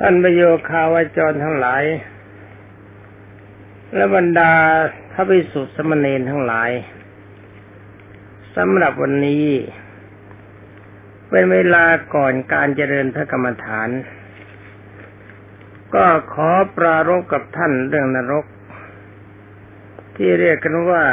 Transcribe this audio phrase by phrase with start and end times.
[0.00, 1.84] ท่านประโยคาวาจรทั้งหลาย
[3.94, 4.52] และบรรดา
[5.12, 6.70] พระภิกษุสมณีทั้งหลาย
[8.56, 9.46] สำหรับวันนี้
[11.30, 11.84] เป็นเวลา
[12.14, 13.88] ก่อนการเจริญพระกรรมฐาน
[15.94, 18.46] ก็ขอปรารบกับท่านเรื่องนรก
[20.16, 21.04] ที่เรียกกันว่า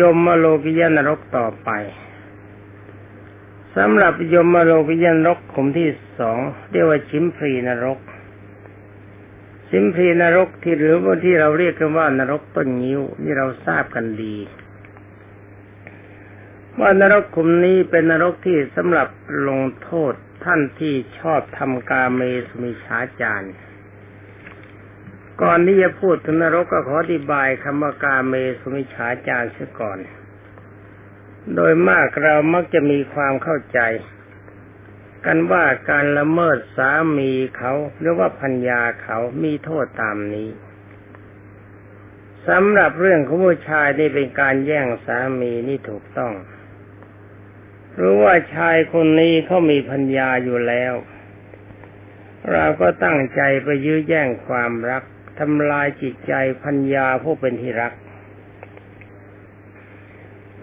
[0.00, 1.70] ยมโลกิยนรกต่อไป
[3.76, 6.38] สำหรับยมโลกิยนรกขุมที่สอง
[6.70, 7.98] เรียกว่าชิมพรีนรก
[9.68, 14.36] ชิมพรีนรกที่หรือว่าที่เราเรียกกันว่านรกต้นงิ้วนี่เราทราบกันดี
[16.80, 19.08] ว่านรกขุมนี้เป็นนรกที่สำหรับ
[19.48, 20.12] ลงโทษ
[20.44, 23.48] ท่านที่ชอบทำกาเมสมิชาจาร
[25.42, 29.98] ก่อนที่จะพูดถึงนรกก็ขออธิบายคำว่ากาเมสุมิชาจารเสียก่อน
[31.54, 33.80] โดยมากเรามักจะมีความเข้าใจ
[35.26, 40.48] กันว่าการละเมิดสามีเขาหรือว่าพัญญาเขามีโทษตามนี้
[42.48, 46.32] สำหรับเรื่องของผู้ชายนี่เป็นการแย่งสามีนี่ถูกต้อง
[48.00, 50.94] รู้ว่าชายคนนี้เขามีพัญญาอยู่แล้ว
[52.52, 55.02] เราก็ตั้งใจไปยื้อแย่งความรัก
[55.38, 56.32] ทำลายจิตใจ
[56.64, 57.92] พัญญาผู้เป็นที่รัก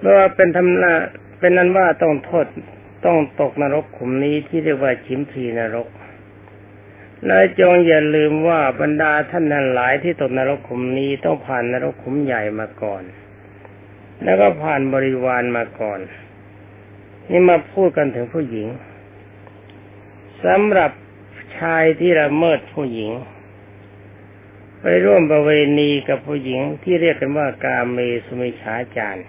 [0.06, 0.94] เมื่อเป็นทำนา
[1.40, 2.46] เป็นนั้นว่าต้องโทษ
[3.06, 5.88] ต้องตกนรกขุมนี้ที่เรียกว่าชิมพีนรก
[7.26, 13.04] และจงอย่าลืมว่าบรรดาท่านนั้นหลายที่ตกนรกขุมนี้ต้องผ่านนรกขุมใหญ่มาก่อน
[14.24, 16.00] แล้วก็ผ่านบริวารมาก่อน
[17.30, 18.68] นี่มาพูดกันถึงผู้หญิง
[20.46, 20.92] สำหรับ
[21.58, 23.12] ชายที่ละเมิดผู้หญิง
[24.82, 29.26] ไปร่วมประเวณีกับผู้หญิงที่เรียกกันว่ากาเมสุมิชาจารย์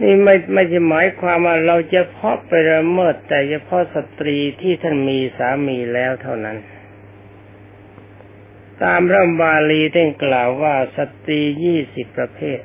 [0.00, 6.58] นี่ไม่ไม่ใช่หมายความว่าเราจะเพาะไปละเมิดแต่เฉพาะสตรีที่ท่านมีสามีแล้วเท่านั้น
[8.82, 12.60] ตามพระบาลีได้กล่าวว่าสตรียี่สิบประเภท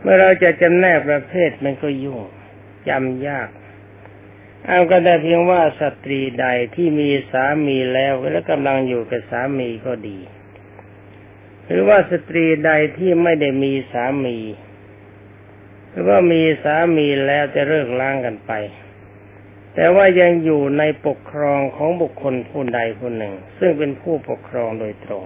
[0.00, 2.20] เมื่อเราจะจำแนกประเภทมันก็ยุ่ง
[2.88, 3.48] จำยาก
[4.66, 10.18] เอาก็ได้เพียงว่าสตรีใดที่มีสามีแล้วและกำลังอยู่กับสามีก็ดี
[11.66, 14.38] หรือว่าสตรีใดที่ไม่ได้มีสามี
[15.94, 18.52] หรือว่ามีสามีแล้วจะเลิกล้างกันไป
[19.74, 25.24] แต่ว่ายังอยู่ในปกครองของบุคคลผู้ใดผู้หนึ่ง ซึ่งเป็นผู้ปกครองโดยตรง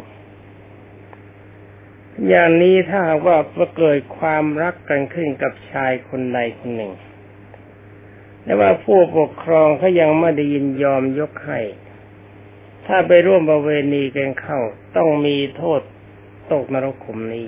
[2.29, 3.39] อย่างนี้ถ้าว่า
[3.77, 6.93] เกิดความรักกันขึ้นกับชายคนใดคนหนึ่ง
[8.45, 11.61] แต่ว่าผู้ปกครองเขายังไม่ได้ยินยอมยกให้
[12.87, 14.61] ถ้าไปร่วมประเวณีกันเข้า
[14.97, 15.81] ต้องมีโทษ
[16.53, 17.47] ตกนรกขุมนี้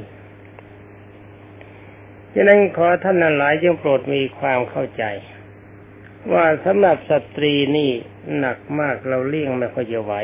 [2.35, 5.05] ฉะนั้นขอท่านหลายจงโปรดมีความเข้าใจ
[6.33, 7.91] ว่าสำหรับสตรีนี่
[8.39, 10.15] หนักมากเราเลี่ยงไม่ค่อยจะไหว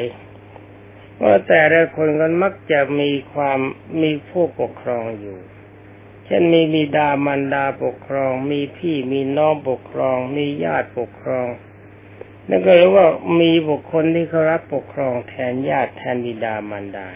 [1.17, 3.59] เพราะแต่ละคนกันมักจะมีความ
[4.03, 5.39] มีผู้ปกครองอยู่
[6.25, 11.49] เช่นมีมีดามันดาปกครอง มีพี่มีน้องปกครอง มีญาติปกครอง
[12.49, 13.07] นั่นก็รู้ว่า
[13.41, 17.09] มีบุคคลที่เขารับปกครองแทนญาติแทนบิดามันดา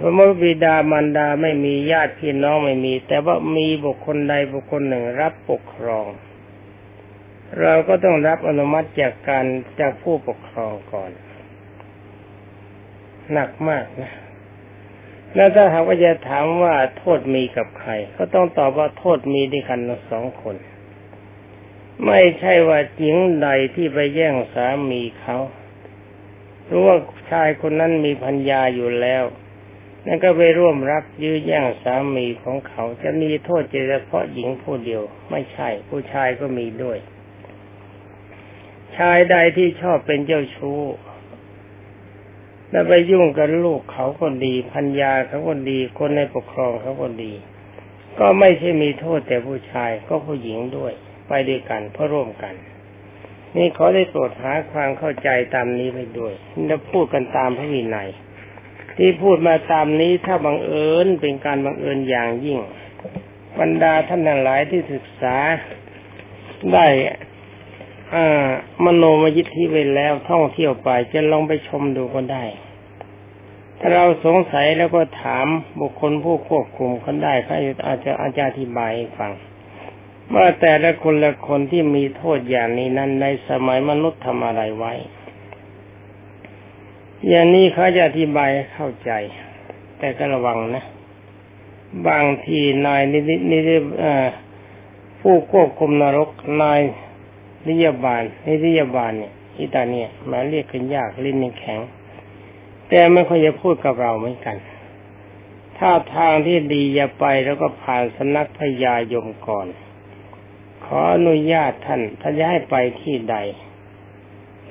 [0.00, 6.06] สมมติบิดามารดาไม่มีญาติพี่น้องไม่มี แต่ว่ามีบุคคลใดบุคคลหนึ่งรับปกครอง
[7.60, 9.44] เราก็ต้องรับอนุมัติจากการ
[9.80, 11.10] จากผู้ปกครองก่อน
[13.32, 14.12] หนักมากนะ
[15.34, 20.56] แล้วถ้าหากว่าจะถามว่าโทษมีกับใคร ก็ต้องตอบว่าโทษมีด้วยกันสองคน
[22.06, 25.38] ไม่ใช่ว่าหญิงใดที่ไปแย่งสามีเขา
[26.68, 26.98] รู้ว่า
[27.30, 29.24] ชายคนนั้นมีพัญญาอยู่แล้ว
[30.10, 36.98] นั่นก็ไปร่วมรับยื้อแย่งสามีของเขาจะมีโทษเฉพาะหญิงผู้เดียว ไม่ใช่ ผู้ชายก็มีด้วย
[38.96, 40.80] ชายใดที่ชอบเป็นเจ้าชู้
[42.70, 47.32] แล้วไปยุ่งกับลูกเขาคนดีพัญญาเขาคนดี คนในปกครองเขาคนดี
[48.18, 50.92] ก็ไม่ใช่มีโทษแต่ผู้ชายก็ผู้หญิงด้วย
[51.28, 52.54] ไปด้วยกันเพื่อร่วมกัน
[53.56, 56.32] นี่ขอได้โปรดหาความเข้าใจตามนี้ไปด้วย
[56.66, 58.08] เราพูดกันตามพระวินัย
[58.98, 62.58] ที่พูดมาตามนี้ถ้าบังเอิญเป็นการบังเอิญอย่างยิ่ง
[63.58, 65.36] บรรดาท่านทั้งหลายที่ศึกษา
[66.74, 66.86] ได้
[68.84, 72.44] มโนมยิทธิไปแล้วท่องเที่ยวไปจะลองไปชมดูก็ได้
[73.78, 75.46] ถ้าเราสงสัยแล้วก็ถาม
[75.80, 77.54] บุคคลผู้ควบคุมเขาได้เขา
[77.86, 79.32] อาจจะอาจารย์อธิบายให้ฟัง
[80.34, 84.94] ว่าแต่ละคนละคนที่มีโทษอย่างนี้นั้นในสมัยมนุษย์ทำอะไรไว้
[87.26, 89.10] อย่างนี้เขาจะอธิบายเข้าใจ
[89.98, 90.84] แต่ก็ระวังนะ
[92.08, 93.70] บางทีนายนิดนิด
[95.20, 96.30] ผู้ควบคุมนรก
[96.62, 96.80] นาย
[97.68, 101.80] นิยบาลนิยบาลเนี่ยอิตาเนี่ยมาเรียกกันยากลิ้นแข็ง
[102.88, 104.56] แต่ไม่ค่อยจะพูดกับเราเหมือนกัน
[105.78, 109.66] ถ้าทางที่ดีอย่าไปแล้วก็ผ่านสนักพญายมก่อน
[110.84, 113.36] ขออนุญาตท่านถ้าจะให้ไปที่ใด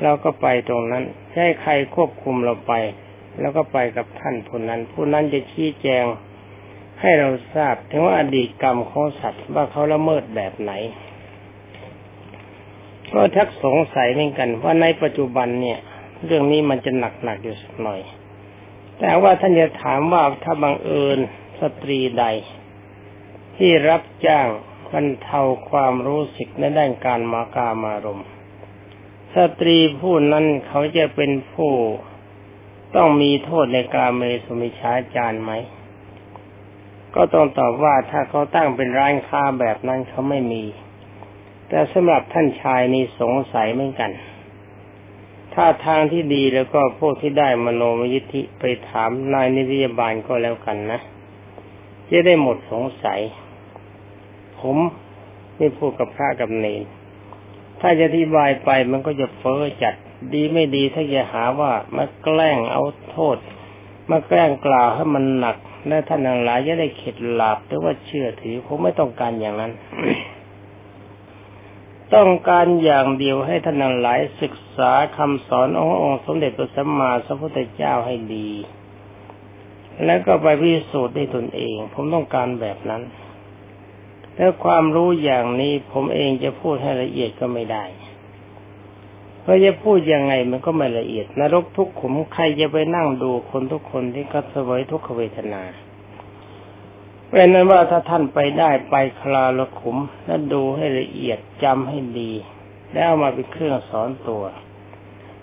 [0.04, 1.04] เราก็ไปตรงนั้น
[1.34, 2.74] ให้ใครควบคุมเราไป
[3.40, 6.06] แล้วก็ไปกับท่านผู้นั้น ผู้นั้นจะชี้แจง
[7.02, 10.72] ให้เราทราบถึงว่าอดีตกรรมของสัตว์ว่าเขาละเมิดแบบไหน
[13.14, 15.80] ก็ทักสงสัยเหมือนกันว่าในปัจจุบันเนี่ย
[16.26, 18.02] เรื่องนี้มันจะหนักหนักอยู่สักหน่อย
[19.00, 21.20] แต่ว่าท่านจะถามว่าถ้าบังเอิญ
[21.60, 22.26] สตรีใด
[23.58, 24.48] ที่รับจ้าง
[24.92, 28.22] บรรเทาความรู้สึกในด้านการมากามารม
[29.36, 31.72] สตรีผู้นั้นเขาจะเป็นผู้
[32.96, 35.52] ต้องมีโทษในการเมสุมิชาจารไหม
[37.16, 40.64] ก็ต้องตอบว่าถ้าเขาตั้งเป็นร้านค้าแบบนั้นเขาไม่มี
[41.70, 44.12] แต่สำหรับท่านชายนี่สงสัยเหมือนกัน
[45.54, 51.00] ถ้าทางที่ดีแล้วก็พวกที่ได้มโนมยิทธิไปถามนายนิติบาลก็แล้วกันนะ
[52.10, 53.20] จะได้หมดสงสัย
[54.60, 54.78] ผม
[55.58, 56.82] ไม่พูดกับพระกับเนร
[57.82, 59.94] ถ้าจะอธิบายไปมันก็จะเฟ้อจัด
[60.34, 63.38] ดีไม่ดีถ้าจะหาว่ามาแกล้งเอาโทษ
[64.12, 65.58] มาแกล้งกล่าวให้มันหนัก
[65.88, 69.72] และท่านทั้งหลายจะได้เข็ดหลาบหรือว่าเชื่อถือผมไม่ต้องการอย่างนั้น
[72.16, 78.50] ต้องการอย่างเดียวให้ท่านทั้งหลายศึกษาคำสอนขององค์สมเด็จพระสัมมาสัมพุทธเจ้าให้ดี
[80.06, 83.02] แล้วก็ไปพิสูจน์ด้วยตนเอง ผมต้องการแบบนั้น
[84.38, 87.86] แล้วความรู้อย่างนี้ผมเองจะพูดให้ละเอียดก็ไม่ได้
[89.42, 95.64] เพราะจะพูดยังไงมันก็ไม่ละเอียด นรกทุกขุมใครจะไปนั่งดูคนทุกคนที่ก็สวยทุกขเวทนา
[97.30, 102.32] เป็นนั้นว่าถ้าท่านไปได้ไปคลาละขุม แล้วดูให้ละเอียดจำให้ดี
[102.94, 104.44] แล้วเอามาเป็นเครื่องสอนตัว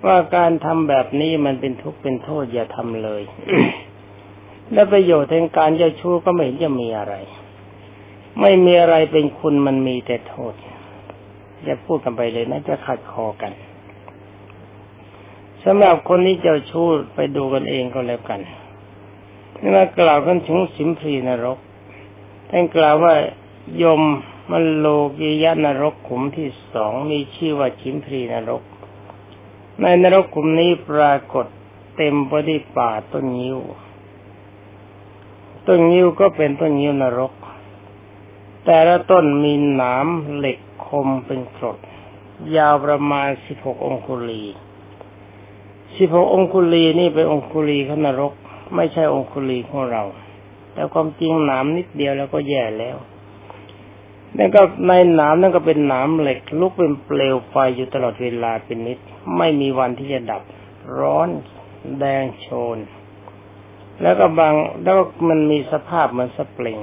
[0.04, 3.22] ว่าการทำแบบนี้มันเป็นทุกข์เป็นโทษอย่าทำเลย
[4.72, 7.14] และประโยชน์แห่งการเจ้าชู้ก็ไม่เห็นจะมีอะไร
[8.40, 10.54] ไม่มีอะไรเป็นคุณมันมีแต่โทษ
[11.64, 13.52] อย่าพูดกันไปเลยนะจะขัดคอกัน
[15.64, 18.40] สำหรับคนที่เจ้าชู้ไปดูกันเองก็แล้วกัน
[19.60, 21.58] นี่มากล่าวกันถึงสิมพรีนรก
[22.50, 23.14] ท่านกล่าวว่า
[23.82, 24.02] ยม
[24.50, 24.86] มันโล
[25.18, 28.62] กิยานรกขุมที่สองมีชื่อว่าชิมพรีนรก
[29.80, 31.46] ในนรกขุมนี้ปรากฏ
[31.96, 33.60] เต็มไปด้วยป่าต้นยิ้ว
[35.66, 37.32] ต้นยิ้วก็เป็นต้นยิ้วนรก
[38.64, 40.06] แต่ละต้นมีหนาม
[40.36, 41.78] เหล็กคมเป็นกรด
[42.56, 44.44] ยาวประมาณสิบหกองคุลี
[45.96, 48.32] สิบหกองคุลีนี่เป็นองคุลีขนรก
[48.74, 50.02] ไม่ใช่องคุลีของเรา
[50.72, 52.96] แต่ความจริงหนามนิดเดียวแล้วก็แย่แล้ว
[54.36, 58.98] นั่นก็ในหนามนั่นก็เป็นหนามเหล็ก ลุกเป็นเปลวไฟอยู่ตลอดเวลาเป็นนิด
[59.36, 60.42] ไม่มีวันที่จะดับ
[60.98, 61.28] ร้อน
[61.98, 62.78] แดงโชน
[64.02, 66.78] แล้วก็บางแล้วมันมีสภาพเหมือนสปริง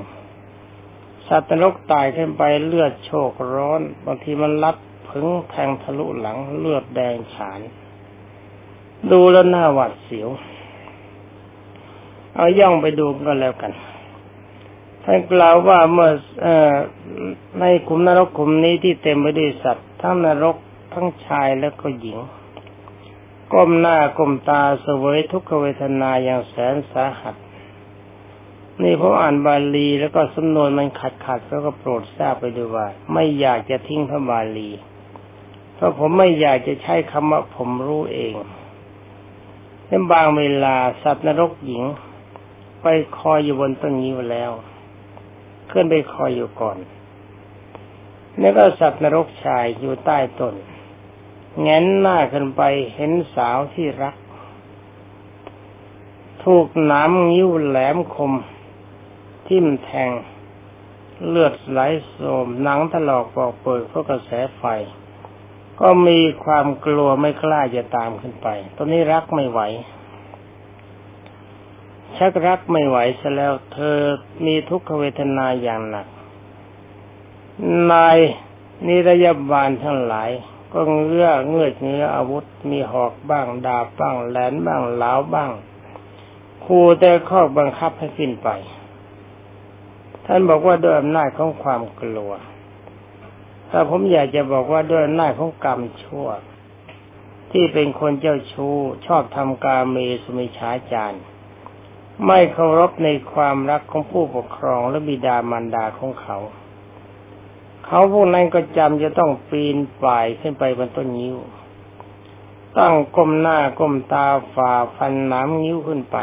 [1.33, 4.75] สัตว์นรกตายขึ้นไปเลือดโชกร้อน บางทีมันลัด
[5.07, 7.60] ผึงแทงทะลุหลังเลือดแดงฉาน
[9.12, 10.30] ดูแล้วหน้าหวาดเสียว
[12.36, 13.72] เอาย่องไปดูก็แล้วกัน
[15.04, 16.12] ท่านกล่าวว่าเมื่อ
[16.45, 16.48] อ
[17.60, 20.56] ในขุมนรกขุมนี้ที่เต็มไปด้วยสัตว์ ทั้งนรก
[20.94, 22.20] ทั้งชายและก็หญิง
[23.53, 27.36] ก้มหน้าก้มตาเสวยทุกขเวทนาอย่างแสนสาหัส
[28.84, 34.70] นี่ผมอ่านบาลีแล้วก็สำนวนมันขัดขัดแล้วก็โปรดทราบไปด้วยว่า ไม่อยากจะทิ้งพระบาลี
[35.76, 38.34] เพราะผมไม่อยากจะใช้คำว่าผมรู้เอง
[39.88, 41.84] ในบางเวลาสัตว์นรกหญิง
[42.82, 42.86] ไป
[43.20, 44.52] คอยอยู่บนต้นนิ้แล้ว
[45.72, 46.78] ขึ้นไปคอยอยู่ก่อน
[48.40, 50.56] แล้วก็สัตว์นรกชายอยู่ใต้ต้น
[51.62, 52.62] แงนหน้าขึ้นไป
[52.96, 54.16] เห็นสาวที่รัก
[56.44, 58.34] ถูกน้ำนิ้วแหลมคม
[59.48, 60.12] ทิ่มแทง
[61.27, 61.79] เลือดไหล
[62.10, 64.63] โสมหนังถลอกปอกเปิดเพราะกระแสไฟ
[65.81, 69.62] ก็มีความกลัวไม่กล้าจะตามขึ้นไป ตอนนี้รักไม่ไหว
[72.17, 73.98] ชักรักไม่ไหวซะแล้วเธอ
[74.45, 76.07] มีทุกขเวทนาอย่างหนัก
[77.91, 78.17] นาย
[78.88, 80.31] นิรยาบาลทั้งหลาย
[80.74, 85.51] ก็เงื้อเงื้อเงื้ออาวุธมีหอกบ้าง ดาบบ้างแหลนบ้างเหลาบ้าง
[86.65, 88.50] คู่แต่ข้อบังคับให้ขึ้นไป
[90.34, 92.32] ท่านบอกว่าด้วยอำนาจของความกลัว
[93.70, 96.28] ถ้าผมอยากจะบอกว่าด้วยหน้าของกรรมชั่ว
[97.52, 101.18] ที่เป็นคนเจ้าชู้ชอบทำกาเมสุมิชาจาร
[102.26, 106.38] ไม่เคารพในความรักของผู้ปกครองและบิดามารดาของเขา
[107.86, 111.38] เขาพวกนั้นก็จำจะต้องปีนป่ายขึ้นไปบนต้นงิ้ว
[112.78, 116.18] ตั้งก้มหน้าก้มตาฝ่าฟันน้ำงิ้วขึ้นไป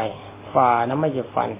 [0.53, 1.51] ฝ่านะไม่จะฟัน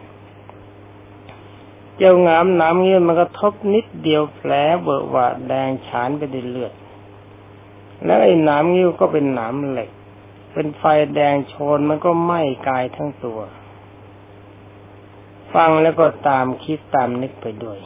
[2.01, 4.51] เจ้างามน้ำงิ้วมันก็ทบนิดเดียวแผล
[4.84, 6.74] เบิกว่าแดงฉานไปด้วยเลือด
[8.06, 9.89] แล้วไอ้น้ำงิ้วก็เป็นหนามเหล็ก
[10.53, 10.84] เป็นไฟ
[11.15, 13.39] แดงโชนมันก็ไหม้กายทั้งตัว
[15.53, 17.79] ฟังแล้วก็ตามคิดตามนึกไปด้วย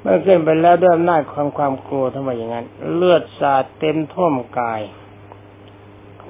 [0.00, 4.80] เมื่อขึ้นไปแล้วด้วยอำนาจความความกลัวทำไมอย่างนั้น เลือดสาดเต็มท่วมกาย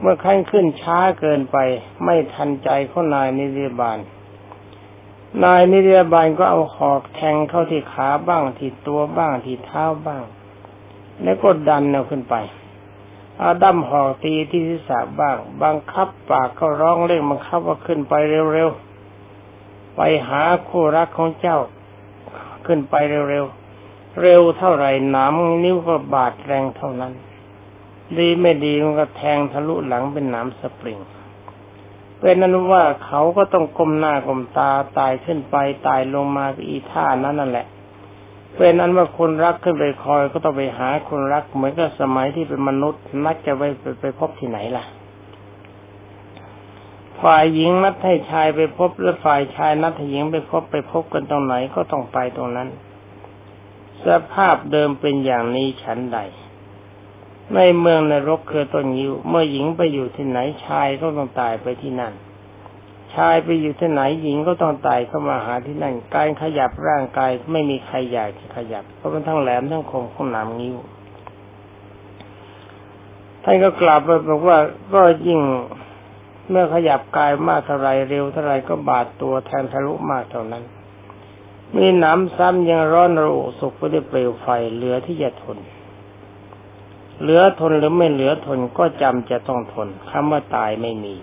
[0.01, 1.57] เมื่อขั้นขึ้นช้าเกินไป
[2.05, 3.99] ไม่ทันใจของนายนิรบาล
[5.43, 10.23] นายนิรบาลก็เอาหอกแทงเข้าที่ขาบ้างที่ตัวบ้างที่เท้าบ้าง
[11.23, 12.35] แล้วก็ดันเอาขึ้นไป
[13.39, 18.15] เอาดั้มหอกตีที่ศีรษะบ้าง บังคับปากก็ร้องเร่งบังคับว่าขึ้นไป
[18.53, 21.59] เร็วๆ ไปหาคู่รักของเจ้า
[22.67, 22.95] ขึ้นไป
[23.31, 25.33] เร็วๆ เร็วเท่าไหร่หนาม
[25.65, 27.13] นิ้วก็บาดแรงเท่านั้น
[28.19, 30.99] ดีไม่ดีมันก็แทงทะลุหลังเป็นหนามสปริง
[32.21, 35.57] เป็นนั้นว่าเขาก็ต้องก้มหน้าก้มตาตายขึ้นไป
[35.87, 37.67] ตายลงมาอีท่านั้นนั่นแหละ
[38.57, 43.63] เป็นนั้นว่าคนรักขึ้นไปคอยก็ต้องไปหาคนรักเหมือนกับสมัยที่เป็นมนุษย์นัดจะไป
[44.01, 44.85] ไปพบที่ไหนล่ะ
[47.23, 52.69] ฝ่ายหญิงนัดให้ชายไปพบหรือฝ่ายชายนัดให้หญิงไปพบไปพบกันตรงไหนก็ต้องไปตรงนั้น
[54.07, 56.19] สภาพเดิมเป็นอย่างนี้ฉันใด
[57.55, 62.13] ในเมืองนรกคือต้นยิว เมื่อหญิงไปอยู่ที่ไหนชายก็ต้องตายไปที่นั่น
[63.15, 70.77] ชายไปอยู่ที่ไหนหญิงก็ต้องตายเข้ามาหาที่นั่น การขยับร่างกายไม่มีใครอยากจะขยับ เพราะมันทั้งแหลมทั้งคมของหนามงิ้ว
[73.45, 74.59] ท่านก็กลับไปบอกว่า
[74.95, 75.41] ก็ยิ่ง
[76.51, 80.65] เมื่อขยับกายมากเท่าไรเร็วเท่าไรก็บาดตัวแทนทะลุมากเท่านั้น
[81.77, 85.59] มีหนามซ้ำยังร้อนระอุสุกไปด้วยเปลวไฟเหลือที่จะทน
[87.21, 91.15] เหลือทนหรือไม่เหลือทนก็จำจะต้องทนคำว่าตายไม่มี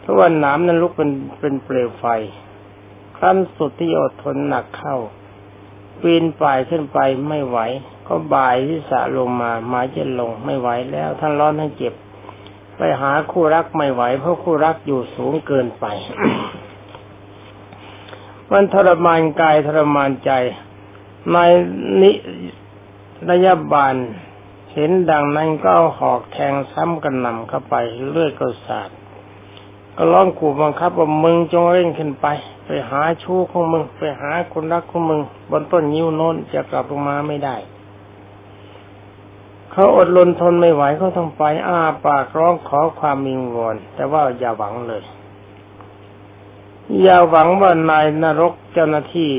[0.00, 2.04] เพราะว่าหนานั้นลุกเป็นเป็นเปลวไฟ
[3.18, 4.96] ขั้นสุดที่อดทนหนักเข้า
[6.00, 7.58] ปีนป่ายขึ้นไปไม่ไหว
[8.06, 11.94] ก็บ่ายที่สะลงมาหมาจะลงไม่ไหวแล้วท่านร้อนทั้งเจ็บ
[12.76, 15.86] ไปหาคู่รักไม่ไหว เพราะคู่รักอยู่สูงเกินไป
[18.52, 20.30] มันทรมานกายทรมานใจ
[21.32, 21.36] ใน
[22.02, 22.12] นิ
[23.30, 23.94] ระยะบาล
[24.72, 27.74] เห็นดังนั้นก็เอาหอกแทงซ้ำกันนำเข้าไป
[28.08, 28.90] เลือดก็สาด
[29.96, 32.26] ก็ร้องขู่บังคับว่ามึงจงเร่งขึ้นไป
[32.64, 37.56] ไปหาชู้ของมึง ไปหาคนรักของมึง บนต้นยิ้วโน้นจะกลับลงมาไม่ได้
[39.72, 45.02] เขาอดรนทนไม่ไหวเขาต้องไปอ้าปากร้องขอความมิงวอนแต่ว่าอย่าหวังเลย
[47.02, 49.32] อย่าหวังว่านายนรกเจ้าหน้าที่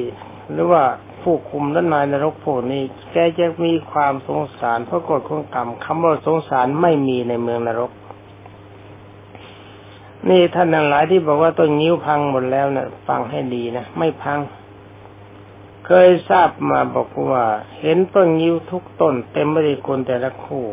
[0.52, 0.84] หรือว่า
[1.24, 7.92] ผู้คุมและนายนรกพวกนี้แกจะมีความสงสารเพราะกฎของกรรมคำว่าสงสารไม่มีในเมืองนรก
[10.30, 14.40] นี่ท่านทั้งหลายที่บอกว่าต้นงิ้วพังหมดแล้วนะ่ะ ฟังให้ดีนะไม่พัง
[15.86, 17.46] เคยทราบมาบอกว่า
[17.80, 20.66] เห็นต้นงิ้วทุกต้น เต็มไปด้วยคนแต่ละคู่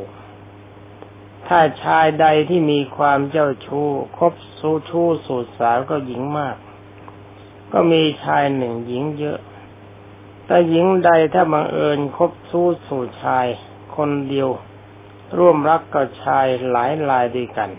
[1.46, 3.88] ถ้าชายใดที่มีความเจ้าชู้
[4.18, 6.56] คบสู้ชู้สูดสาวก็หญิงมาก
[7.72, 9.38] ก็มีชายหนึ่งหญิงเยอะ
[10.50, 13.46] แต่หญิงใดถ้าบังเอิญคบสู้สู่ชาย
[13.96, 14.48] คนเดียว
[15.38, 17.70] ร่วมรักกับชายหลายลายด้วยกัน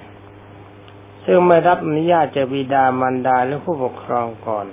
[1.25, 4.67] ซึ่งไม่รับอนุญาตจากบิดามารดาหรือผู้ปกครองก่อน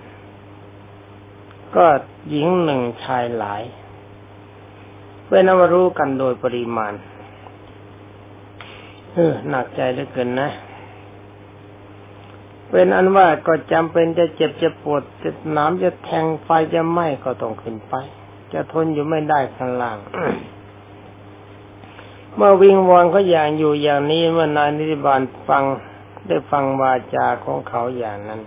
[1.77, 1.87] ก็
[2.31, 3.63] หญิงหนึ่งชายหลาย
[5.29, 6.93] เป็นนวรู้กันโดยปริมาณ
[9.13, 10.49] เออหนักใจเหลือเกินนะ
[12.71, 17.95] เป็นอันว่าก็จำเป็นจะเจ็บจะปวดจะน้ำจะแทงไฟจะไหม้ก็ต้องขึ้นไป
[18.53, 19.99] จะทนอยู่ไม่ได้ข้างล่าง
[22.35, 25.65] เมื่อวิงวอนเขาอย่างอยู่อย่างนี้เมื่อนายนิติบาลฟัง
[26.27, 28.41] ได้ฟังวาจาของเขาอย่างนั้น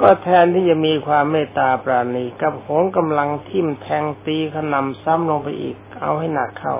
[0.00, 6.76] ก็แทนที่จะมีความเมตตาปราณีกับโหงกำลังทิ่มแทงตีขนำซ้ำลงไปอีก เอาให้หนักเข้า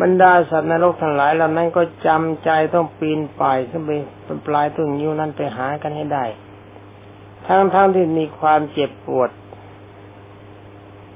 [0.00, 3.90] บรรดาสัตว์นรกทั้งหลายเหล่านั้นก็จำใจต้องปีนป่ายขึ้นไป
[4.24, 6.24] เป็นปลายต้นยิ้วนั้นไปหากันให้ได้
[7.46, 9.30] ทั้งๆทที่มีความเจ็บปวด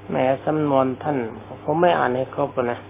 [0.09, 1.19] แหมสำนวนท่าน
[1.63, 2.81] ผมไม่อ่านให้ครบนะ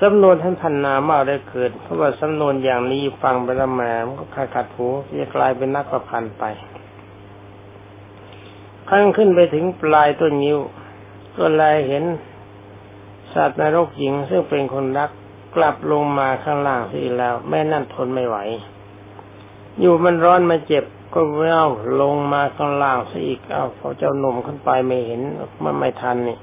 [0.00, 4.86] สำนวนท่านพันนามากได้เกิด เพราะว่าสำนวนอย่างนี้ฟังไปแล้วแหมมันก็ขาดขาดหู
[5.20, 6.44] จะกลายเป็นนักประพันธ์ไป
[8.88, 10.58] ขั้นขึ้นไปถึงปลายต้นนิ้ว
[11.36, 12.04] ก็ลายเห็น
[13.34, 15.10] สัตว์นรกหญิงซึ่งเป็นคนรัก
[15.56, 18.36] กลับลงมาข้างล่างสิแล้ว แม่นั่นทนไม่ไหว
[19.80, 21.64] อยู่มันร้อนมาเจ็บก็เว้า
[22.00, 25.20] ลงมาข้างล่างซะอีกเอาพอเจ้าหนุ่มขึ้นไปไม่เห็น
[25.64, 26.38] มันไม่ทันนี่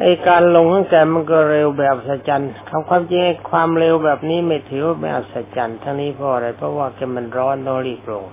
[0.00, 8.24] ไอการลงของแกมันก็เร็วแบบสัจจันคำความจริงความเร็วแบบนี้ไม่ถือว่าเป็นอัศจรรย์ทั้งนี้เพราะอะไรเพราะว่าแกมันร้อนต้องรีบลง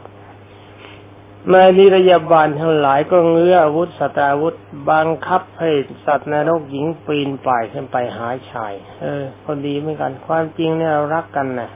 [1.54, 4.56] นายนิรยาบาลทั้งหลายก็เงื้ออาวุธสตราวุธ
[4.90, 5.70] บังคับให้
[6.06, 11.70] สัตว์นรกหญิงปีนป่ายขึ้นไปหาชาย เออคนดีเหมือนกันความจริงเนี่ยเรารักกันนะ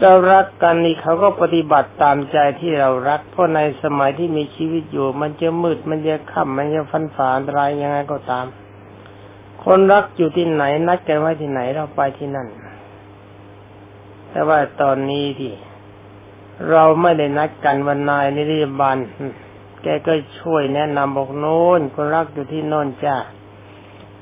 [0.00, 8.46] เรารักกันนี่เขาก็ปฏิบัติตามใจที่เรารัก เพราะในสมัยที่มีชีวิตอยู่ มันจะมืดมันจะค่ำมันจะฟันฝ่าอะไรยังไงก็ตาม
[9.64, 12.48] คนรักอยู่ที่ไหนนัดกันไว้ที่ไหนเราไปที่นั่น
[14.30, 15.52] แต่ว่าตอนนี้ที่
[16.70, 18.98] เราไม่ได้นัดกันวันนายนิริบาล
[19.82, 23.16] แกก็ช่วยแนะนำบอกโน้นคนรักอยู่ที่โน่นจ้า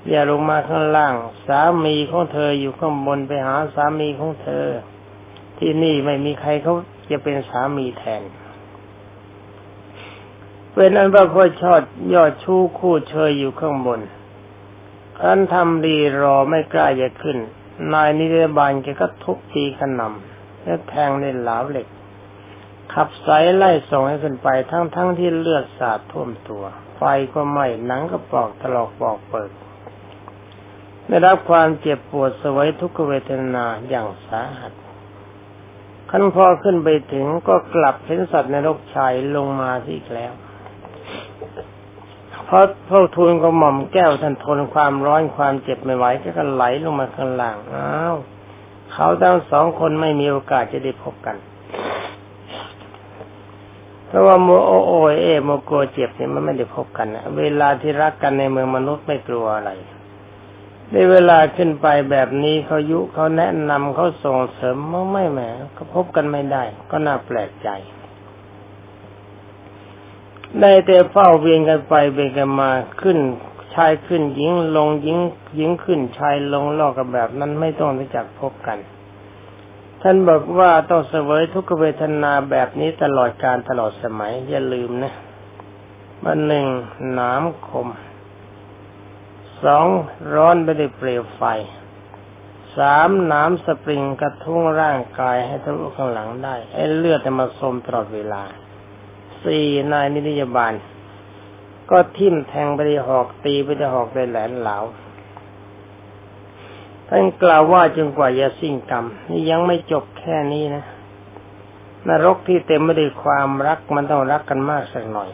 [0.09, 1.15] อย่าลงมาข้างล่าง
[1.47, 4.67] สามีของเธออยู่ข้างบนไปหาสามีของเธอ
[5.59, 6.75] ที่นี่ไม่มีใครเขา
[7.11, 8.23] จะเป็นสามีแทน
[10.75, 11.83] เป็นอันว่าพ่อชอด
[12.15, 14.01] ยอดชู้คู่เชยอยู่ข้างบน
[15.19, 17.39] คันทำดีรอไม่กล้าจะขึ้น
[17.93, 21.87] นายนิรบาลแกก็ทุบตีขนำและแทงในหลาวเหล็ก
[22.95, 26.65] ขับสายไล่ส่งให้ขึ้นไปทั้งๆทที่เลือดสาดท่วมตัว
[26.97, 27.03] ไฟ
[27.35, 29.51] ก็ไหม้หนังก็ปอกถลอกปอกเปิด
[31.09, 34.73] ได้รับความเจ็บปวดสวยทุกเวทนาอย่างสาหัส
[36.11, 40.33] ขั้นพอขึ้นไปถึงก็กลับเห็นสัตว์ในโลกชายลงมาอีกแล้ว
[42.47, 46.05] เพราะพวกทูลก็หม่อมแก้วท่านทนความร้อนความเจ็บไม่ไหว
[46.39, 48.17] ก็ไหลลงมาข้างล่างอ้าว
[48.93, 51.37] เขาทั้งสองคนไม่มีโอกาสจะได้พบกัน
[54.07, 59.71] เพราะว่าโมโอโอเอโมโกเจ็บเนี่ยมันไม่ได้พบกันนะเวลาที่รักกันในเมืองมนุษย์ไม่กลัวอะไร
[60.93, 65.41] ในเวลาขึ้นไปแบบนี้เขายุเขาแนะนำเขาส่งเสริมมันไม่แหม
[65.77, 67.69] ก็พบกันไม่ได้ ก็น่าแปลกใจ
[70.61, 72.71] ได้แต่เฝ้าเวียนกันไปเวียนกันมา
[73.03, 73.19] ขึ้น
[73.75, 75.19] ชายขึ้นหญิงลงหญิง
[75.57, 78.79] หญิงขึ้นชายลงลอกกันแบบนั้นไม่ต้องรู้จักพบกัน
[80.09, 85.15] ท่านบอกว่าต้องเสวยทุกเวทนาแบบนี้ตลอดการตลอดสมัย อย่าลืมนะ
[86.25, 86.67] มันหนึ่ง
[87.13, 87.89] หนามคม
[89.65, 89.87] สอง
[90.35, 91.43] ร้อนไปด้วยเปลวไฟ
[92.77, 98.43] สามน้ำสปริงกระทุ้งร่างกายให้ทะลุข้างหลังได้ไอ้เลือดจะมาสมตลอดเวลา
[99.45, 100.73] สี่นายนิยบาล
[101.91, 104.79] ก็ทิ่มแทงไปได้หอกตีไปได้หอกได้แหลนเหลา
[107.09, 110.85] ท่านกล่าวว่าจนกว่าจะสิ้นกรรม นี่ยังไม่จบแค่นี้นะ
[112.09, 115.31] นรกที่เต็มไปด้วยความรักมันต้องรักกันมากสักหน่อย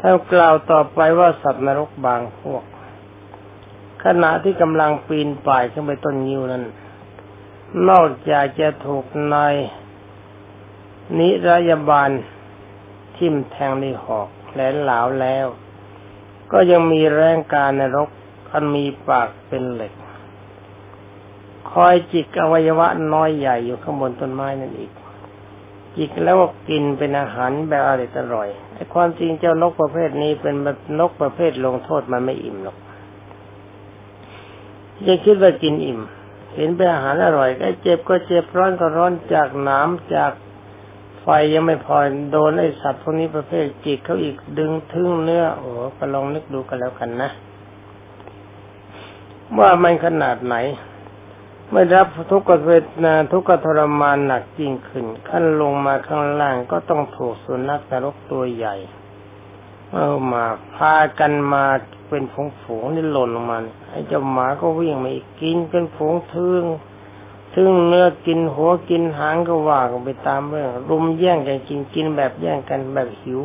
[0.00, 2.64] ท่านกล่าวต่อไปว่าสัตว์นรกบางพวก
[4.04, 6.64] ขณะที่กำลังปีนป่ายขึ้นไปต้นยิวนั้น
[7.88, 9.54] นอกจากจะถูกนาย
[11.18, 12.10] นิรยาบาล
[13.16, 15.46] ทิ่มแทงในหอกแหลนหลาวแล้ว
[16.52, 18.08] ก็ยังมีแรงการนรก
[18.50, 19.92] อันมีปากเป็นเหล็ก
[21.70, 24.92] คอยจิกอวัยวะน้อยใหญ่อยู่ข้างบนต้นไม้นั่นอีก
[25.96, 30.54] จิกแล้วก็กินเป็นอาหารแบบอร่อยอร่อยไอ้ความจริงเจ้านกประเภทนี้เป็น
[31.00, 32.76] นกประเภทลงโทษมันไม่อิ่มหรอก
[35.06, 36.00] ยังคิดว่ากินอิ่ม
[36.54, 40.32] เห็นเป็นอาหารอร่อยก็เจ็บก็เจ็บร้อนก็ร้อนจากน้ำจาก
[41.20, 41.96] ไฟยังไม่พอ
[42.30, 47.30] โดนไอ้สัตว์พวกนี้ประเภทจิกเขาอีกดึงทึ่งเนื้อโอ้ก็ลองนึกดูกันแล้วกันนะ
[49.58, 50.56] ว่ามันขนาดไหน
[51.70, 58.74] เมื่อรับทุกขเวทนาทุกขทรมานหนักยิ่งขึ้น ขั้นลงมาข้างล่างก็ต้องถูกสุนัขนรกตัวใหญ่
[59.92, 61.64] เอามาพากันมา
[62.08, 63.58] เป็นฝูงฝูงนี่หล่นลงมา
[63.90, 66.64] ไอ้เจ้าหมาก็วิ่งมาอีกกินเป็นฝูงทึ่ง
[67.54, 73.40] ทึ่งเนื้อกินหัวกินหางก็ว่ากันไปตามเรื่องรุมแย่งกันกินกินแบบแย่งกันแบบหิว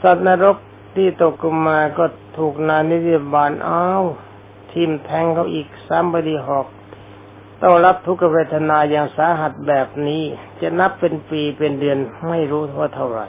[0.00, 0.56] สัตว์นรก
[0.94, 2.04] ที่ตกมาก็
[2.38, 4.04] ถูกนานิยบาลอ้าว
[4.72, 6.66] ทิ่มแทงเขาอีกซ้ำไปดีหอก
[7.62, 10.22] ต้องรับทุกขเวทนาอย่างสาหัสแบบนี้
[10.60, 11.98] จะนับเป็นปีเป็นเดือน
[12.28, 13.28] ไม่รู้ว่าเท่าไหร่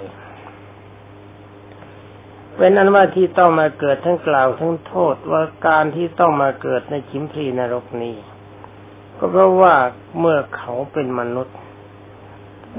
[2.58, 8.15] เป็นอันว่าที่ต้องมาเกิดทั้งกล่าวทั้งโทษว่าการที่ต้องมาเกิดในชิมพรีนรกนี้
[9.17, 9.76] ก็เพราะว่า
[10.19, 11.58] เมื่อเขาเป็นมนุษย์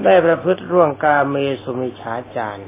[0.03, 2.63] ได้ประพฤติร่วงกาเมสุมิฉาจาร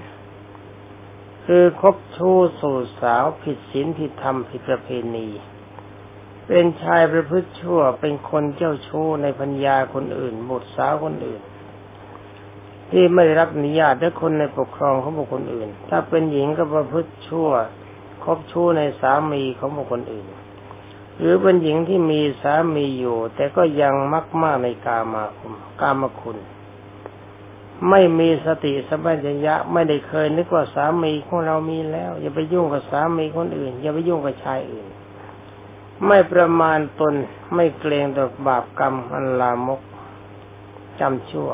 [1.45, 5.28] คือคบชู้สู่สาวผิดศีลผิดธรรมผิดประเพณี
[6.47, 11.41] เป็นชายประพฤติชั่ว เป็นคนเจ้าชู้ในพัญญาคนอื่นบุตรสาวคนอื่น
[12.91, 17.49] ที่ไม่ได้รับอนุญาตและคนในปกครองของบุคคลอื่น ถ้าเป็นหญิงก็ประพฤติชั่ว
[18.23, 20.27] คบชู้ในสามีของบุคคลอื่น
[21.17, 26.38] หรือเป็นหญิงที่มีสามีอยู่ แต่ก็ยังมักมากในกามาคุมกามคุณ
[27.89, 34.88] ไม่มีสติสัมปชัญญะไม่ได้เคยนึกว่าสามีของเรามีแล้ว อย่าไปยุ่งกับสามีคนอื่น อย่าไปยุ่งกับชายอื่น
[36.05, 37.13] ไม่ประมาณตน
[37.55, 39.81] ไม่เกรงต่อบาปกรรมอันลามก
[40.99, 41.51] จำชั่ว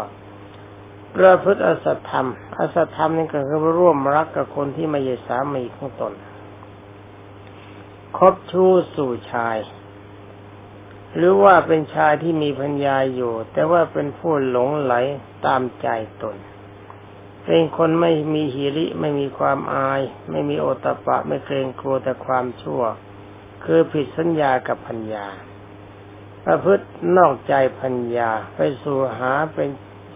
[1.16, 2.28] ประพฤติอสัตธรรม
[2.58, 6.14] อสัตธรรมนี่ก็คือร่วมรักกับคนที่ไม่ใช่สามีของตน
[8.18, 9.58] คบชู้สู่ชาย
[11.16, 14.94] หรือว่าเป็นชายที่มีพัญญาอยู่ แต่ว่าเป็นผู้หลงไหล
[15.46, 15.88] ตามใจ
[16.24, 16.36] ตน
[17.46, 20.02] เป็นคนไม่มีหิริ ไม่มีความอาย
[20.32, 22.82] ไม่มีโอตปะ ไม่เกรงกลัวแต่ความชั่ว
[23.66, 25.26] คือผิดสัญญากับพัญญา
[26.46, 26.86] ประพฤติ
[27.18, 29.70] นอกใจพัญญาไปสู่หาเป็น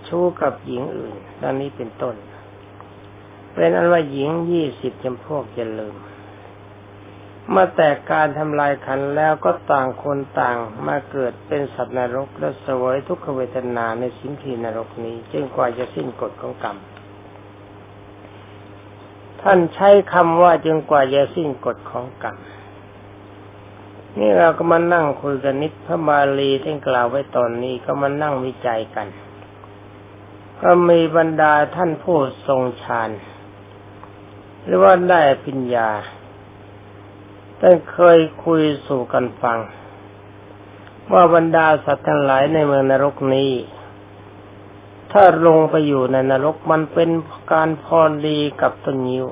[0.07, 2.15] ชู้กับหญิงอื่น ดังนี้เป็นต้น
[3.53, 5.95] เป็นอันว่าหญิงยี่สิบจำพวกจะลืม
[7.55, 10.57] มาแต่การทำลายขันแล้วก็ต่างคนต่าง
[10.87, 16.77] มาเกิดเป็นสัตว์นรกและสวยทุกขเวทนาในสิมพีนรกนี้จนกว่าจะสิ้นกฎของกรรม
[19.41, 22.37] ท่านใช้คำว่าจนกว่าจะสิ้นกฎของกรรม
[24.17, 29.07] นี่เราก็มานั่งคุยกันนิดพระบาลีที่กล่าวไว้ตอนนี้ก็มานั่งวิจัยกัน
[30.61, 33.09] ก็มีบรรดาท่านผู้ทรงฌาน
[34.63, 35.89] หรือว่าได้ปัญญา
[37.59, 39.59] ได้เคยคุยสู่กันฟัง
[41.13, 43.51] ว่าบรรดาสัตว์ทั้งหลายในเมืองนรกนี้
[45.11, 47.09] ถ้าลงไปอยู่ในนรกมันเป็น
[47.51, 49.27] การพรดีกับต้นยิ้ว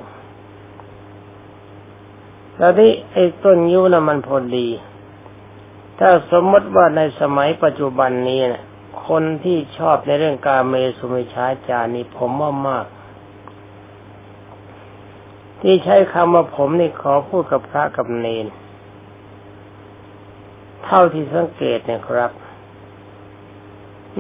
[2.58, 4.68] แล้วที่ไอ้ต้นยิ้วนะ่ะมันพอดี
[6.00, 8.63] ถ้าสมมติว่าในสมัยปัจจุบันนี้นะ
[9.08, 12.86] คนที่ชอบในเรื่องการเมสุมิชาจานี่ผมว่ามาก
[15.62, 18.48] ที่ใช้คำว่าผมนี่ขอพูดกับพระกับเนน
[20.84, 22.32] เท่าที่สังเกตเนี่ยครับ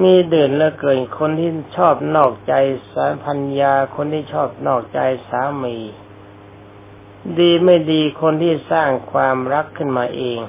[0.01, 2.53] มีเด่นและเกินคนที่ชอบนอกใจ
[2.91, 5.77] สาพัญญาคนที่ชอบนอกใจสามี
[7.39, 10.39] ดีไม่ดีคนที่สร้างความรักขึ้นมาเอง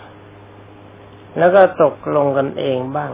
[1.39, 3.13] แล้วก็ตกลงกันเองบ้าง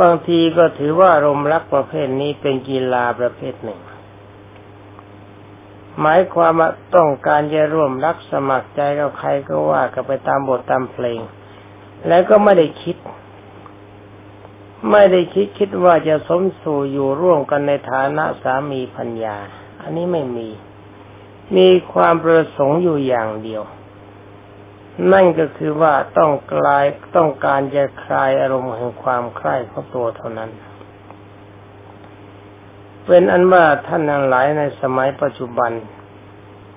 [0.00, 3.80] บางทีก็ถือว่ารมรักประเภทนี้เป็นกีฬาประเภทหนึ่ง
[6.00, 11.20] หมายความว่าต้องการจะร่วมรักสมัครใจกับใครก็ว่ากันไปตามบทตามเพลง
[12.08, 12.96] แล้วก็ไม่ได้คิด
[14.90, 19.36] ไม่ได้คิดคิดว่าจะสมสู่อยู่ร่วมกันในฐานะสามีพัญญา
[19.82, 20.48] อันนี้ไม่มี
[21.56, 23.62] มีความประสงค์อยู่อย่างเดียว
[25.12, 26.84] นั่นก็คือว่าต้องกลาย
[27.16, 30.50] ต้องการจะคลายอารมณ์แห่งความใคร่ของตัวเท่านั้น
[33.06, 35.72] เป็นอันว่าท่านทั้งหลายในสมัยปัจจุบัน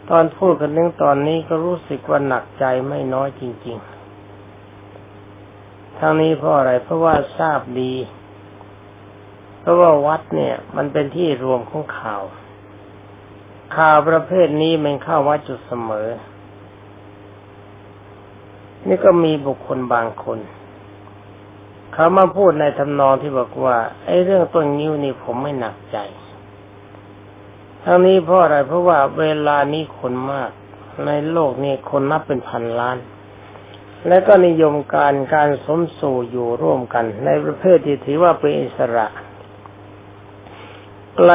[0.09, 3.77] ตอนพูดกันนึงตอนนี้ก็รู้สึกว่าหนักใจไม่น้อยจริง
[4.63, 7.93] ๆ ทั้งนี้เพราะอะไรเพราะว่าทราบดี
[9.59, 12.23] เพราะว่าวัดเนี่ย มันเป็นที่รวมของข่าว
[13.75, 16.07] ข่าวประเภทนี้มันเข้าวัดจุดเสมอ
[18.87, 20.39] นี่ก็มีบุคคลบางคน
[21.93, 25.97] เขามาพูดในทำนองที่บอกว่า ไอ้เรื่องต้นนิ้วนี่ผมไม่หนักใจ
[27.83, 30.49] ทั้งนี้เพราะอะไรเพราะว่าเวลานี้คนมาก
[31.05, 32.97] ในโลกนี้คนนับเป็นพันล้าน
[34.07, 39.07] และก็นิยมการการสมสู่อยู่ร่วมกัน ในประเภทที่ถือว่าเป็นอิสระ
[41.21, 41.33] ไกล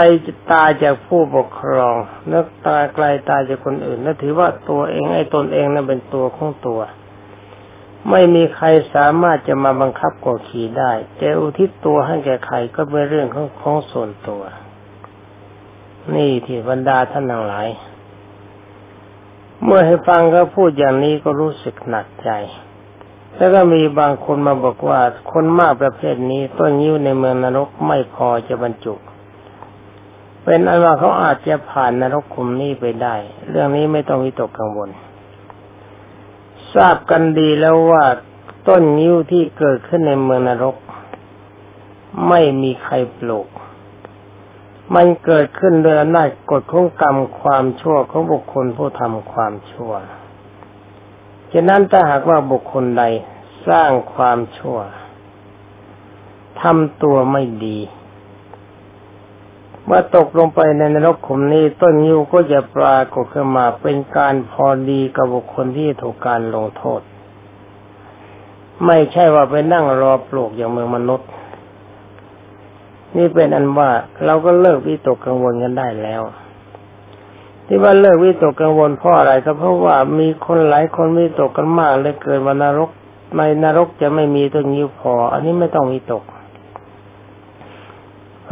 [0.51, 1.97] ตาจากผู้ปกครอง
[2.33, 6.81] นึกตาไกลตาจากคนอื่นและถือว่าตัวเองไอ้ตนเองนั้นเป็นตัวของตัว
[8.11, 14.43] ไม่มีใครสามารถจะมาบังคับกดขี่ได้จะอุทิศตัวให้แก่ใครก็เป็นเรื่องของของส่วนตัว
[16.15, 17.69] นี่ที่บรรดาท่านทั้งหลาย
[19.65, 22.31] เมื่อให้ฟังเขาพูดอย่างนี้ก็รู้สึกหนักใจ
[23.37, 25.01] แล้วก็มีบางคนมาบอกว่า
[25.33, 28.95] คนมากประเภทนี้ต้นยิ้วในเมืองนรกไม่พอจะบรรจุ
[30.45, 33.15] เป็นอันว่าเขาอาจจะผ่านนรกคุมนี้ไปได้
[33.49, 34.91] เรื่องนี้ไม่ต้องวิตกกังวล
[36.75, 38.05] ทราบกันดีแล้วว่า
[38.69, 40.77] ต้นนิ้วที่เกิดขึ้นในเมืองนรก
[42.29, 43.49] ไม่มีใครปลูก
[44.95, 49.93] มันเกิดขึ้นโดยอำนาจกฎของกรรมความชั่วของบุคคลผู้ทำความชั่ว
[51.53, 53.05] ฉะนั้นถ้าหากว่าบุคคลใด
[53.69, 54.79] สร้างความชั่ว
[56.61, 57.79] ทำตัวไม่ดี
[59.87, 67.01] เมื่อตกลงไปในนรกขุมนี้ต้นยิ้วก็จะปรากฏขึ้นมาเป็นการพอดีกับบุคคลที่ถูกการลงโทษ
[68.87, 71.29] ไม่ใช่ว่าไปนั่งรอปลูกอย่างเมืองมนุษย์
[73.17, 73.91] นี่เป็นอันว่า
[74.25, 76.23] เราก็เลิกวิตกกังวลกันได้แล้ว
[77.67, 82.91] ที่ว่าเลิกวิตกกังวลเพราะอะไรก็เพราะว่ามีคนหลายคนวิตกกันมากเลยเกิดว่านรก
[83.37, 86.23] ในนรกจะไม่มีต้นยิ้วพอ อันนี้ไม่ต้องวิตก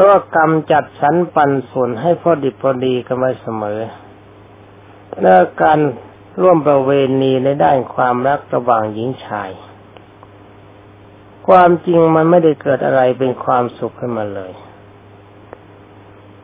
[0.02, 3.80] ราะว่ากรรมจัดสรรปันส่วนให้พอดิบพอดีกันไว้เสมอ
[5.22, 5.78] และการ
[6.40, 6.90] ร่วมประเว
[7.22, 9.50] ณีในด้านความรักระหว่างหญิงชาย
[11.48, 14.52] ความจริงมันไม่ได้เกิดอะไรเป็นความสุขขึ้นมาเลย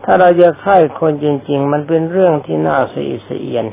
[0.04, 3.66] ถ้าเราจะใคร่คนจริง ๆ มันเป็นเรื่องที่น่าสะอิดสะเอียน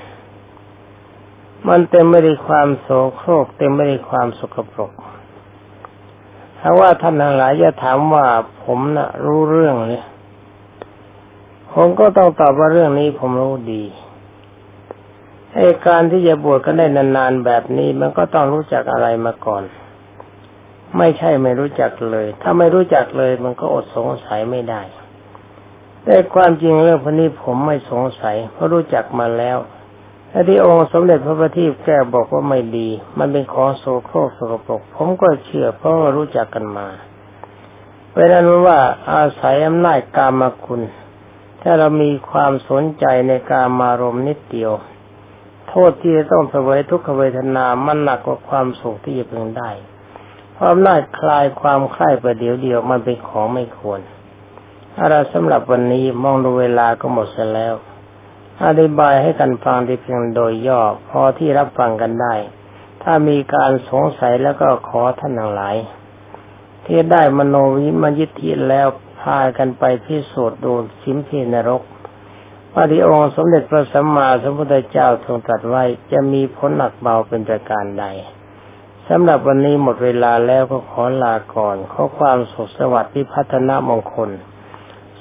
[1.68, 4.92] มันเต็มไปด้ความโสโครกเต็มไปด้ความสกปรก
[6.68, 8.26] ถ้าว่าท่านทั้งหลายจะถามว่า
[8.64, 10.06] ผมนะ่ะ รู้เรื่องเนี่ย
[11.74, 13.84] ผมก็ต้องตอบว่าเรื่องนี้ผมรู้ดี
[15.54, 19.64] ไอ้การที่จะบวชกันได้นานๆแบบนี้ มันก็ต้องรู้จักอะไรมาก่อน
[20.98, 24.82] ไม่ใช่ไม่รู้จักเลย ถ้าไม่รู้จักเลยมันก็อดสงสัยไม่ได้
[26.04, 29.58] แต่ความจริงเรื่องพวกนี้ผมไม่สงสัยเพราะรู้จักมาแล้ว
[30.36, 36.88] แต่ที่องค์สมเด็จพระบัณฑิตแก้บอกว่าไม่ดี มันเป็นของโสโครกสกปรก ผมก็เชื่อเพราะว่ารู้จักกันมา
[38.10, 38.80] เพราะนั้นว่า
[39.12, 40.82] อาศัยอำนาจกามาคุณ
[41.62, 44.72] ถ้าเรามีความสนใจในการมารมนิดเดียว
[45.68, 49.72] โทษที่จะต้องเสวยทุกขเวทนา มันหนักกว่าความสุขที่จะพึงได้
[50.58, 54.00] ความน่าคลายความคลายประเดี๋ยวเดียวมันเป็นของไม่ควร
[55.00, 57.76] อะไรสำหรับวันนี้มองดูเวลาก็หมดเสียแล้ว
[58.64, 62.34] อธิบายให้กันฟังที่เพียงโดยย่อพอที่รับฟังกันได้
[63.04, 65.76] ถ้ามีการสงสัยแล้วก็ขอท่านทั้งหลาย
[66.86, 68.88] ที่ได้มโนวิมยิทธิแล้ว
[69.22, 71.84] พากันไปพิสูจน์ดูสิมพีนรก
[72.74, 78.06] ว่าที่องค์สมเด็จพระสัมมาสัมพุทธเจ้าทรงตรัสไว้จะมีผลหนักเบาเป็นประการใด
[79.08, 84.30] สำหรับวันนี้หมดเวลาแล้วก็ขอลาก่อนขอความสุขสวัสดิ์พิพัฒนามงคล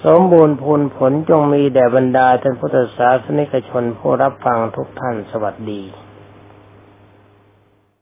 [0.09, 6.04] สมบูรณ์พูนผลจงมีแด่บรรดาท่านพุทธศาสนิกชนผู้รับฟังทุกท่านสวัสดี